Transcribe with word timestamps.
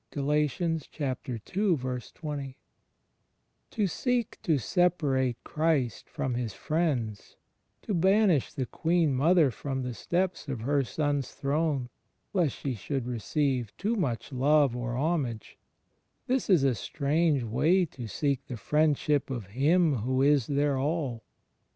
«To 0.13 0.27
seek 3.87 4.41
to 4.41 4.57
separate 4.57 5.43
Christ 5.43 6.09
from 6.09 6.33
His 6.33 6.53
friends, 6.55 7.35
to 7.83 7.93
banish 7.93 8.51
the 8.51 8.65
Queen 8.65 9.13
Mother 9.13 9.51
from 9.51 9.83
the 9.83 9.93
steps 9.93 10.47
of 10.47 10.61
Her 10.61 10.83
Son's 10.83 11.33
throne, 11.33 11.89
lest 12.33 12.55
she 12.57 12.73
should 12.73 13.05
receive 13.05 13.77
too 13.77 13.95
much 13.95 14.33
love 14.33 14.75
or 14.75 14.97
homage— 14.97 15.59
this 16.25 16.49
is 16.49 16.63
a 16.63 16.73
strange 16.73 17.43
way 17.43 17.85
to 17.85 18.07
seek 18.07 18.47
the 18.47 18.57
Friendship 18.57 19.29
of 19.29 19.45
Him 19.53 19.97
who 19.97 20.23
is 20.23 20.47
their 20.47 20.79
All! 20.79 21.23